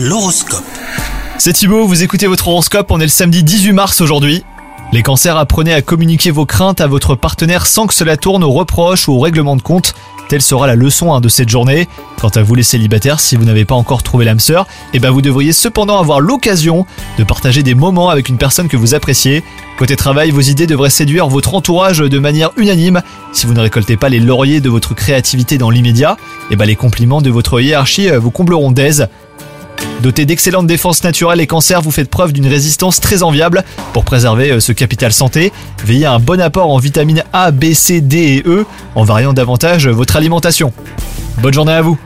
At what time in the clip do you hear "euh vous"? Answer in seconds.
28.10-28.30